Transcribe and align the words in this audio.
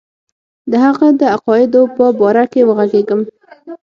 د 0.71 0.73
هغه 0.85 1.07
د 1.19 1.21
عقایدو 1.35 1.81
په 1.95 2.05
باره 2.19 2.45
کې 2.51 2.61
وږغېږم. 2.67 3.21